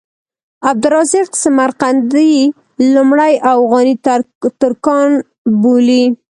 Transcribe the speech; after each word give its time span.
عبدالرزاق 0.69 1.29
سمرقندي 1.43 2.33
لومړی 2.93 3.33
اوغاني 3.53 3.95
ترکان 4.61 5.09
بولي. 5.61 6.03